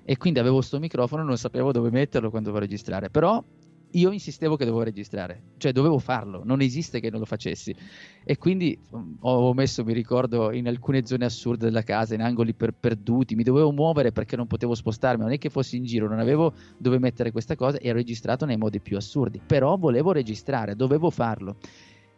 [0.04, 3.10] e quindi avevo questo microfono, non sapevo dove metterlo quando dovevo registrare.
[3.10, 3.44] Però
[3.94, 7.76] io insistevo che dovevo registrare, cioè dovevo farlo, non esiste che non lo facessi.
[8.24, 12.54] E quindi um, ho messo, mi ricordo, in alcune zone assurde della casa, in angoli
[12.54, 16.08] per, perduti, mi dovevo muovere perché non potevo spostarmi, non è che fossi in giro,
[16.08, 20.12] non avevo dove mettere questa cosa e ho registrato nei modi più assurdi, però volevo
[20.12, 21.58] registrare, dovevo farlo.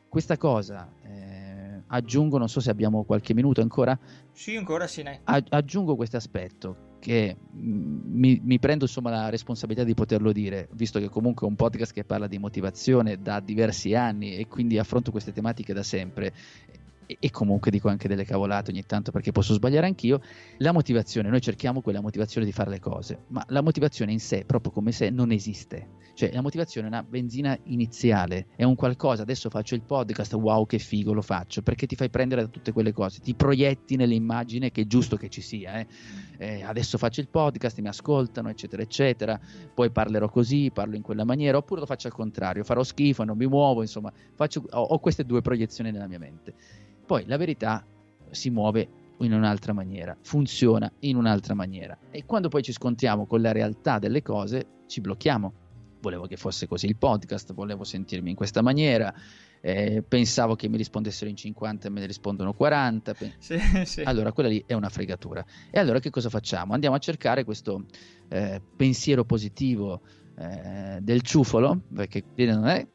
[0.10, 3.98] Questa cosa, eh, aggiungo, non so se abbiamo qualche minuto ancora.
[4.32, 5.22] Sì, ancora sì, ne.
[5.24, 11.00] aggiungo questo aspetto che mm, mi, mi, prendo insomma la responsabilità di poterlo dire, visto
[11.00, 15.12] che comunque è un podcast che parla di motivazione da diversi anni e quindi affronto
[15.12, 16.32] queste tematiche da sempre
[17.06, 20.22] e comunque dico anche delle cavolate ogni tanto perché posso sbagliare anch'io,
[20.58, 24.44] la motivazione, noi cerchiamo quella motivazione di fare le cose, ma la motivazione in sé,
[24.46, 26.02] proprio come sé, non esiste.
[26.16, 30.66] Cioè la motivazione è una benzina iniziale, è un qualcosa, adesso faccio il podcast, wow
[30.66, 34.72] che figo lo faccio, perché ti fai prendere da tutte quelle cose, ti proietti nell'immagine
[34.72, 35.88] che è giusto che ci sia, eh?
[36.38, 39.40] Eh, adesso faccio il podcast, mi ascoltano, eccetera, eccetera,
[39.74, 43.38] poi parlerò così, parlo in quella maniera, oppure lo faccio al contrario, farò schifo, non
[43.38, 46.54] mi muovo, insomma, faccio, ho, ho queste due proiezioni nella mia mente.
[47.14, 47.86] Poi la verità
[48.32, 48.88] si muove
[49.20, 54.00] in un'altra maniera, funziona in un'altra maniera e quando poi ci scontriamo con la realtà
[54.00, 55.54] delle cose ci blocchiamo.
[56.02, 59.14] Volevo che fosse così il podcast, volevo sentirmi in questa maniera,
[59.62, 63.14] eh, pensavo che mi rispondessero in 50 e me ne rispondono 40.
[63.38, 64.02] Sì, sì.
[64.02, 65.46] Allora quella lì è una fregatura.
[65.70, 66.74] E allora che cosa facciamo?
[66.74, 67.86] Andiamo a cercare questo
[68.30, 70.02] eh, pensiero positivo
[70.36, 72.88] eh, del ciufolo, perché non è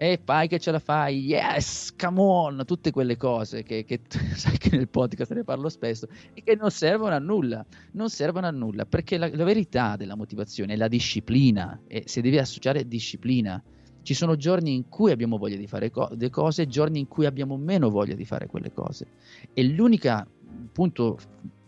[0.00, 4.02] e fai che ce la fai, yes, come on, tutte quelle cose che, che
[4.36, 8.46] sai che nel podcast ne parlo spesso e che non servono a nulla, non servono
[8.46, 12.86] a nulla, perché la, la verità della motivazione è la disciplina e se devi associare
[12.86, 13.60] disciplina.
[14.00, 17.08] Ci sono giorni in cui abbiamo voglia di fare co- delle cose e giorni in
[17.08, 19.08] cui abbiamo meno voglia di fare quelle cose.
[19.52, 20.24] E l'unico
[20.70, 21.18] punto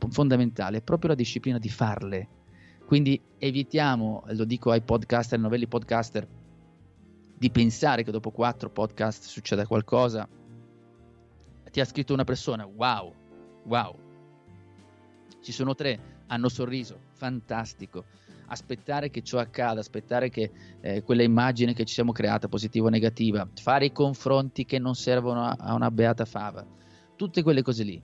[0.08, 2.28] fondamentale è proprio la disciplina di farle.
[2.86, 6.26] Quindi evitiamo, lo dico ai podcaster, ai novelli podcaster,
[7.40, 10.28] di pensare che dopo quattro podcast succeda qualcosa.
[11.70, 13.14] Ti ha scritto una persona, wow,
[13.64, 13.96] wow.
[15.40, 18.04] Ci sono tre, hanno sorriso, fantastico.
[18.48, 20.50] Aspettare che ciò accada, aspettare che
[20.82, 24.94] eh, quella immagine che ci siamo creata, positiva o negativa, fare i confronti che non
[24.94, 26.66] servono a, a una beata fava,
[27.16, 28.02] tutte quelle cose lì.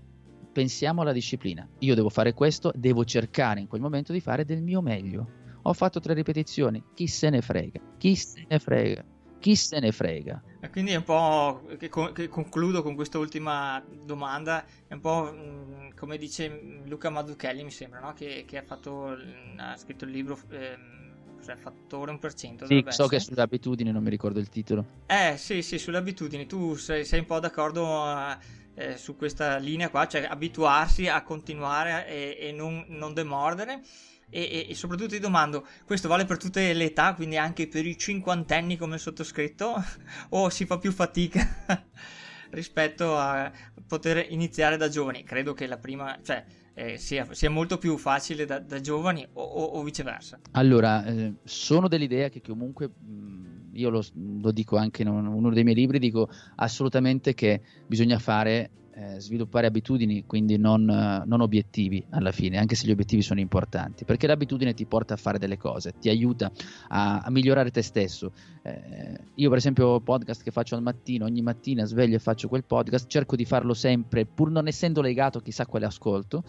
[0.51, 1.69] Pensiamo alla disciplina.
[1.81, 5.29] Io devo fare questo, devo cercare in quel momento di fare del mio meglio.
[5.61, 9.05] Ho fatto tre ripetizioni, chi se ne frega, chi se ne frega
[9.47, 10.43] chi se ne frega.
[10.59, 15.33] E quindi è un po' che, che concludo con questa ultima domanda, è un po'
[15.33, 18.13] mh, come dice Luca Mazzucchelli, mi sembra, no?
[18.13, 19.17] che, che, ha, fatto,
[19.57, 20.77] ha scritto il libro eh,
[21.57, 22.65] Fattore 1%.
[22.65, 23.09] Sì, so essere.
[23.09, 24.85] che sulle abitudini, non mi ricordo il titolo.
[25.07, 28.65] Eh sì, sì, sulle abitudini, tu sei, sei un po' d'accordo...
[28.79, 33.81] Eh, su questa linea qua, cioè abituarsi a continuare e, e non, non demordere
[34.29, 37.87] e, e, e, soprattutto ti domando, questo vale per tutte le età, quindi anche per
[37.87, 39.75] i cinquantenni come sottoscritto,
[40.31, 41.47] o si fa più fatica
[42.51, 43.51] rispetto a
[43.87, 45.23] poter iniziare da giovani?
[45.23, 49.43] Credo che la prima, cioè, eh, sia, sia, molto più facile da, da giovani o,
[49.43, 50.39] o, o, viceversa.
[50.53, 54.05] Allora, eh, sono dell'idea che comunque, mh, io lo,
[54.41, 59.67] lo, dico anche in uno dei miei libri, dico assolutamente che bisogna fare eh, sviluppare
[59.67, 64.27] abitudini, quindi non, eh, non, obiettivi alla fine, anche se gli obiettivi sono importanti, perché
[64.27, 66.51] l'abitudine ti porta a fare delle cose, ti aiuta
[66.89, 68.33] a, a migliorare te stesso.
[68.63, 72.65] Eh, io per esempio podcast che faccio al mattino, ogni mattina sveglio e faccio quel
[72.65, 76.43] podcast, cerco di farlo sempre, pur non essendo legato a chissà quale ascolto,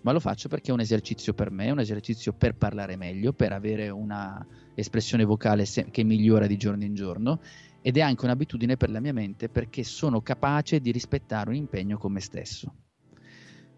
[0.00, 3.52] ma lo faccio perché è un esercizio per me, un esercizio per parlare meglio, per
[3.52, 7.40] avere una espressione vocale se- che migliora di giorno in giorno
[7.82, 11.98] ed è anche un'abitudine per la mia mente perché sono capace di rispettare un impegno
[11.98, 12.72] con me stesso.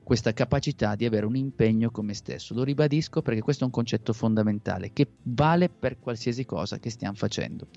[0.05, 2.53] questa capacità di avere un impegno con me stesso.
[2.53, 7.17] Lo ribadisco perché questo è un concetto fondamentale che vale per qualsiasi cosa che stiamo
[7.17, 7.69] facendo.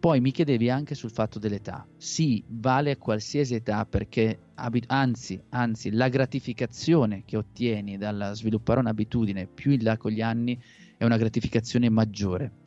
[0.00, 1.86] Poi mi chiedevi anche sul fatto dell'età.
[1.98, 4.52] Sì, vale a qualsiasi età perché
[4.86, 10.58] anzi, anzi, la gratificazione che ottieni dal sviluppare un'abitudine più in là con gli anni
[10.96, 12.59] è una gratificazione maggiore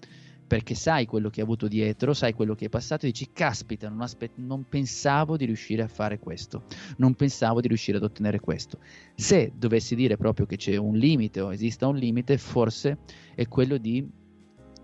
[0.54, 3.90] perché sai quello che hai avuto dietro, sai quello che hai passato e dici caspita,
[3.90, 6.66] non, aspe- non, pensavo di riuscire a fare questo,
[6.98, 8.78] non pensavo di riuscire ad ottenere questo.
[9.16, 13.00] Se dovessi dire proprio che c'è un limite o esista un limite, forse
[13.34, 14.08] è quello di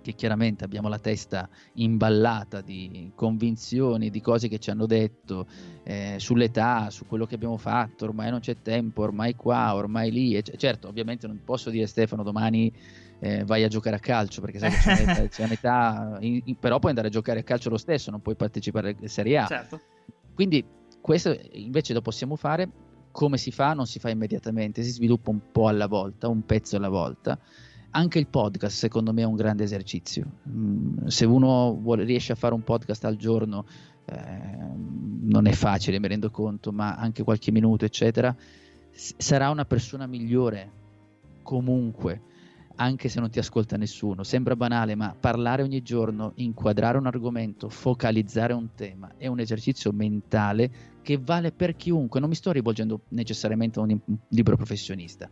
[0.01, 5.45] che chiaramente abbiamo la testa imballata di convinzioni, di cose che ci hanno detto
[5.83, 10.35] eh, sull'età, su quello che abbiamo fatto, ormai non c'è tempo, ormai qua, ormai lì.
[10.35, 12.71] E c- certo, ovviamente non posso dire Stefano domani
[13.19, 16.55] eh, vai a giocare a calcio perché sai che c'è un'età, c'è un'età in, in,
[16.57, 19.45] però puoi andare a giocare a calcio lo stesso, non puoi partecipare alla Serie A.
[19.45, 19.81] Certo.
[20.33, 20.65] Quindi
[21.01, 22.69] questo invece lo possiamo fare
[23.11, 23.73] come si fa?
[23.73, 27.39] Non si fa immediatamente, si sviluppa un po' alla volta, un pezzo alla volta.
[27.91, 30.25] Anche il podcast secondo me è un grande esercizio.
[30.47, 33.65] Mm, se uno vuole, riesce a fare un podcast al giorno,
[34.05, 34.17] eh,
[35.21, 38.35] non è facile, mi rendo conto, ma anche qualche minuto, eccetera,
[38.91, 40.71] sarà una persona migliore
[41.41, 42.21] comunque
[42.79, 44.23] anche se non ti ascolta nessuno.
[44.23, 49.91] Sembra banale, ma parlare ogni giorno, inquadrare un argomento, focalizzare un tema è un esercizio
[49.91, 50.71] mentale
[51.01, 52.19] che vale per chiunque.
[52.19, 53.99] Non mi sto rivolgendo necessariamente a un
[54.29, 55.29] libero professionista,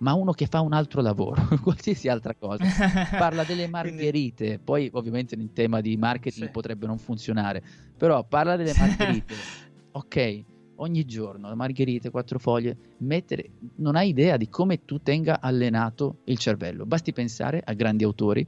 [0.00, 2.64] ma uno che fa un altro lavoro, qualsiasi altra cosa.
[3.10, 4.64] Parla delle margherite, Quindi...
[4.64, 6.50] poi ovviamente in tema di marketing sì.
[6.50, 7.62] potrebbe non funzionare,
[7.96, 9.34] però parla delle margherite.
[9.92, 10.44] ok,
[10.76, 16.38] ogni giorno, margherite, quattro foglie, mettere, non hai idea di come tu tenga allenato il
[16.38, 16.86] cervello.
[16.86, 18.46] Basti pensare a grandi autori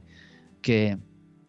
[0.59, 0.97] che,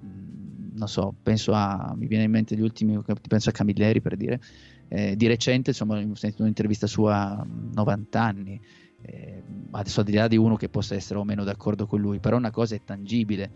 [0.02, 4.16] mm, non so, penso a, mi viene in mente gli ultimi, penso a Camilleri per
[4.16, 4.40] dire,
[4.88, 8.60] eh, di recente, insomma, ho sentito un'intervista sua a 90 anni,
[9.06, 12.18] eh, adesso al di là di uno che possa essere o meno d'accordo con lui,
[12.18, 13.50] però una cosa è tangibile,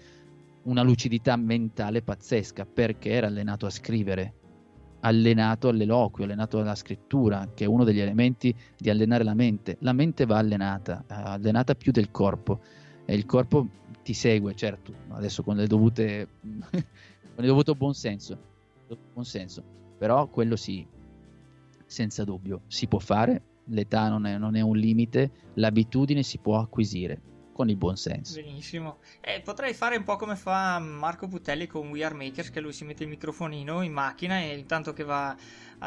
[0.64, 4.34] una lucidità mentale pazzesca perché era allenato a scrivere
[5.00, 9.76] allenato all'eloquio, allenato alla scrittura, che è uno degli elementi di allenare la mente.
[9.80, 12.60] La mente va allenata, eh, allenata più del corpo
[13.04, 13.68] e il corpo
[14.02, 18.36] ti segue, certo, adesso con dovute con il dovuto buonsenso,
[19.12, 19.62] buonsenso,
[19.96, 20.86] però quello sì,
[21.86, 26.58] senza dubbio, si può fare, l'età non è, non è un limite, l'abitudine si può
[26.58, 27.20] acquisire
[27.58, 28.40] con il buon senso.
[28.40, 28.98] Benissimo.
[29.20, 32.72] Eh, potrei fare un po' come fa Marco Putelli con We Are Makers, che lui
[32.72, 35.36] si mette il microfonino in macchina e intanto che va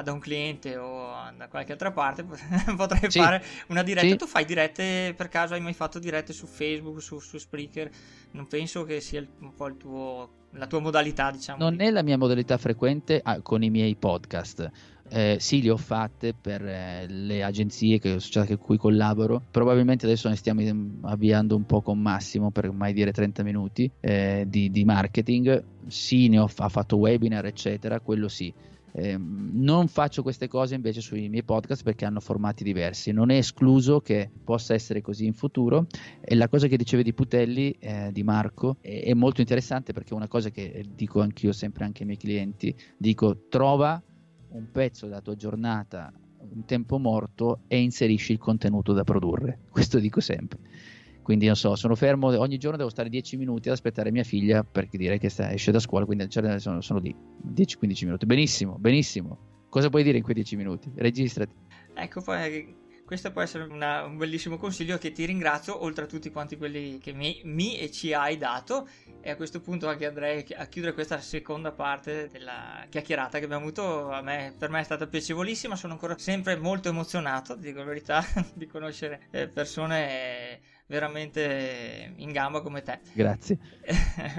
[0.03, 2.25] da un cliente o da qualche altra parte
[2.75, 3.19] potrei sì.
[3.19, 4.05] fare una diretta.
[4.05, 4.17] Sì.
[4.17, 5.53] Tu fai dirette per caso?
[5.53, 7.89] Hai mai fatto dirette su Facebook, su, su Spreaker?
[8.31, 11.57] Non penso che sia un po' il tuo, la tua modalità, diciamo.
[11.63, 14.69] Non è la mia modalità frequente ah, con i miei podcast
[15.13, 19.41] eh, sì, le ho fatte per eh, le agenzie che, con cui collaboro.
[19.51, 20.61] Probabilmente adesso ne stiamo
[21.01, 25.63] avviando un po' con Massimo, per mai dire 30 minuti, eh, di, di, marketing.
[25.87, 28.53] Sì, ne ho ha fatto webinar, eccetera, quello sì.
[28.93, 33.11] Eh, non faccio queste cose invece sui miei podcast perché hanno formati diversi.
[33.11, 35.87] Non è escluso che possa essere così in futuro.
[36.21, 40.11] E la cosa che dicevi di Putelli, eh, di Marco, è, è molto interessante perché
[40.13, 44.01] è una cosa che dico anch'io sempre anche ai miei clienti: dico trova
[44.51, 49.59] un pezzo della tua giornata, un tempo morto e inserisci il contenuto da produrre.
[49.69, 50.59] Questo dico sempre.
[51.21, 54.63] Quindi non so, sono fermo, ogni giorno devo stare 10 minuti ad aspettare mia figlia
[54.63, 57.15] per dire che sta, esce da scuola, quindi sono, sono lì
[57.53, 58.25] 10-15 minuti.
[58.25, 59.37] Benissimo, benissimo.
[59.69, 60.91] Cosa puoi dire in quei 10 minuti?
[60.95, 61.53] Registrati.
[61.93, 62.75] Ecco, poi
[63.11, 66.97] questo può essere una, un bellissimo consiglio che ti ringrazio, oltre a tutti quanti quelli
[66.97, 68.87] che mi, mi, e ci hai dato.
[69.19, 73.63] E a questo punto anche andrei a chiudere questa seconda parte della chiacchierata che abbiamo
[73.63, 74.17] avuto.
[74.23, 78.23] Me, per me è stata piacevolissima, sono ancora sempre molto emozionato, dico la verità,
[78.55, 83.01] di conoscere eh, persone veramente in gamba come te.
[83.11, 83.57] Grazie.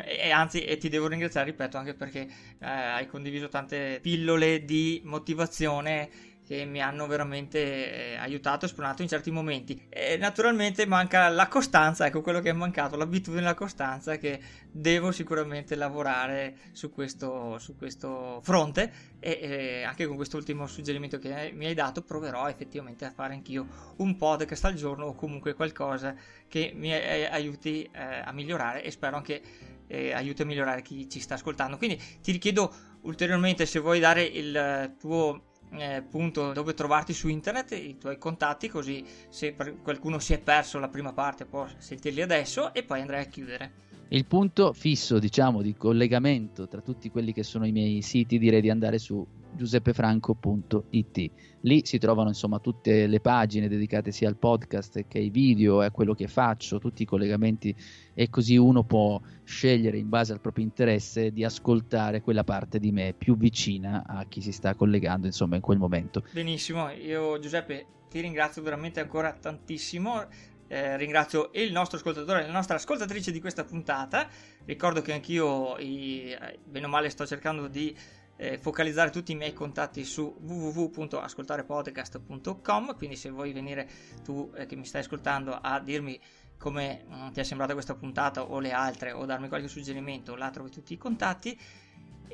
[0.06, 5.02] e anzi, e ti devo ringraziare, ripeto, anche perché eh, hai condiviso tante pillole di
[5.04, 9.86] motivazione che mi hanno veramente eh, aiutato e spronato in certi momenti.
[9.88, 14.40] E naturalmente manca la costanza, ecco quello che è mancato, l'abitudine e la costanza che
[14.70, 21.52] devo sicuramente lavorare su questo, su questo fronte e, e anche con quest'ultimo suggerimento che
[21.54, 26.14] mi hai dato proverò effettivamente a fare anch'io un podcast al giorno o comunque qualcosa
[26.48, 29.42] che mi aiuti eh, a migliorare e spero anche
[29.86, 31.76] eh, aiuti a migliorare chi ci sta ascoltando.
[31.76, 37.72] Quindi ti richiedo ulteriormente se vuoi dare il tuo eh, punto dove trovarti su internet,
[37.72, 42.72] i tuoi contatti, così se qualcuno si è perso la prima parte può sentirli adesso
[42.74, 43.72] e poi andrai a chiudere.
[44.08, 48.60] Il punto fisso, diciamo, di collegamento tra tutti quelli che sono i miei siti, direi
[48.60, 51.30] di andare su giuseppefranco.it.
[51.60, 55.86] Lì si trovano insomma tutte le pagine dedicate sia al podcast che ai video e
[55.86, 57.74] a quello che faccio, tutti i collegamenti
[58.14, 62.90] e così uno può scegliere in base al proprio interesse di ascoltare quella parte di
[62.90, 66.24] me più vicina a chi si sta collegando insomma in quel momento.
[66.32, 70.26] Benissimo, io Giuseppe ti ringrazio veramente ancora tantissimo.
[70.68, 74.26] Eh, ringrazio il nostro ascoltatore e la nostra ascoltatrice di questa puntata.
[74.64, 76.34] Ricordo che anch'io, i,
[76.64, 77.94] bene o male, sto cercando di
[78.36, 82.96] eh, focalizzare tutti i miei contatti su www.ascoltarepodcast.com.
[82.96, 83.88] Quindi, se vuoi venire
[84.22, 86.20] tu eh, che mi stai ascoltando a dirmi
[86.58, 90.36] come mh, mm, ti è sembrata questa puntata o le altre, o darmi qualche suggerimento,
[90.36, 91.58] là trovi tutti i contatti.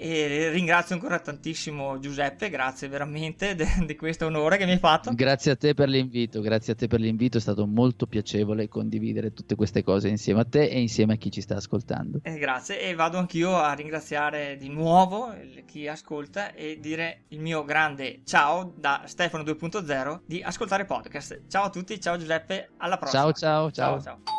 [0.00, 5.12] E ringrazio ancora tantissimo Giuseppe, grazie veramente di questo onore che mi hai fatto.
[5.12, 9.32] Grazie a te per l'invito, grazie a te per l'invito, è stato molto piacevole condividere
[9.32, 12.20] tutte queste cose insieme a te e insieme a chi ci sta ascoltando.
[12.22, 15.34] Eh, grazie e vado anch'io a ringraziare di nuovo
[15.66, 21.42] chi ascolta e dire il mio grande ciao da Stefano 2.0 di Ascoltare Podcast.
[21.48, 23.22] Ciao a tutti, ciao Giuseppe, alla prossima.
[23.22, 24.00] Ciao ciao ciao.
[24.00, 24.37] ciao, ciao.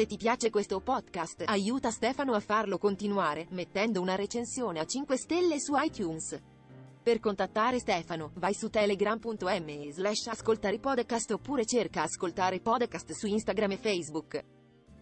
[0.00, 5.14] Se ti piace questo podcast, aiuta Stefano a farlo continuare, mettendo una recensione a 5
[5.18, 6.40] stelle su iTunes.
[7.02, 13.72] Per contattare Stefano, vai su telegram.me slash ascoltare podcast oppure cerca ascoltare podcast su Instagram
[13.72, 14.42] e Facebook.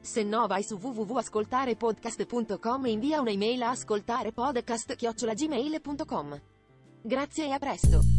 [0.01, 6.41] Se no vai su www.ascoltarepodcast.com e invia un'email a ascoltarepodcast.gmail.com.
[7.03, 8.18] Grazie e a presto!